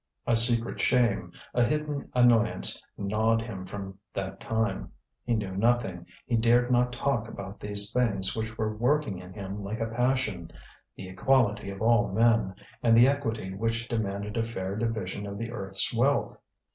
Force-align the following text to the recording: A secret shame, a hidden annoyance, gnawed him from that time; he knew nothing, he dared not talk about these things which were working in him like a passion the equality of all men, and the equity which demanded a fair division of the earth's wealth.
A 0.25 0.35
secret 0.35 0.81
shame, 0.81 1.31
a 1.53 1.63
hidden 1.63 2.09
annoyance, 2.15 2.81
gnawed 2.97 3.39
him 3.43 3.67
from 3.67 3.99
that 4.15 4.39
time; 4.39 4.91
he 5.25 5.35
knew 5.35 5.55
nothing, 5.55 6.07
he 6.25 6.35
dared 6.35 6.71
not 6.71 6.91
talk 6.91 7.27
about 7.27 7.59
these 7.59 7.93
things 7.93 8.35
which 8.35 8.57
were 8.57 8.75
working 8.75 9.19
in 9.19 9.31
him 9.33 9.63
like 9.63 9.79
a 9.79 9.85
passion 9.85 10.49
the 10.95 11.07
equality 11.07 11.69
of 11.69 11.83
all 11.83 12.07
men, 12.11 12.55
and 12.81 12.97
the 12.97 13.07
equity 13.07 13.53
which 13.53 13.87
demanded 13.87 14.37
a 14.37 14.43
fair 14.43 14.75
division 14.75 15.27
of 15.27 15.37
the 15.37 15.51
earth's 15.51 15.93
wealth. 15.93 16.35